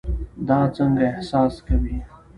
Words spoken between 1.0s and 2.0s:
احساس کوي؟